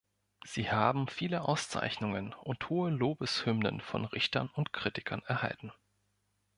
[0.43, 5.71] Sie haben viele Auszeichnungen und hohe Lobeshymnen von Richtern und Kritikern erhalten.